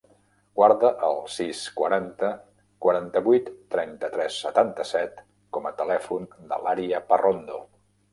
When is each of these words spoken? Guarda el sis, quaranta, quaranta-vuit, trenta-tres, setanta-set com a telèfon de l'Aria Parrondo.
Guarda 0.59 0.89
el 1.07 1.17
sis, 1.33 1.59
quaranta, 1.81 2.31
quaranta-vuit, 2.85 3.51
trenta-tres, 3.75 4.39
setanta-set 4.47 5.21
com 5.59 5.69
a 5.71 5.73
telèfon 5.83 6.27
de 6.55 6.59
l'Aria 6.65 7.03
Parrondo. 7.13 7.61